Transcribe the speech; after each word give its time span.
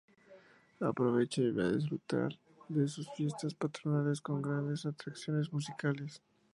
Aprovecha 0.79 1.41
y 1.43 1.51
ve 1.51 1.63
a 1.63 1.71
disfrutar 1.73 2.35
de 2.69 2.87
sus 2.87 3.07
fiestas 3.11 3.53
patronales 3.53 4.19
con 4.19 4.41
grandes 4.41 4.87
atracciones 4.87 5.53
musicales. 5.53 6.23